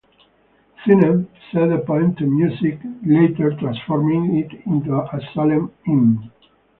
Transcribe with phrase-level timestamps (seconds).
[0.83, 6.31] Zinnen set the poem to music, later transforming it into a solemn hymn.